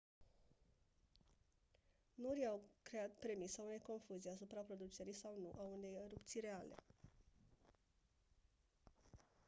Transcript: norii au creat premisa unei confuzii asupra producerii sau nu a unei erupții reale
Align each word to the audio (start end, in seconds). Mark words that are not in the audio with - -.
norii 2.17 2.45
au 2.45 2.61
creat 2.83 3.11
premisa 3.19 3.61
unei 3.61 3.77
confuzii 3.79 4.29
asupra 4.31 4.59
producerii 4.61 5.13
sau 5.13 5.37
nu 5.41 5.51
a 5.57 5.61
unei 5.63 5.99
erupții 6.05 6.39
reale 6.39 6.75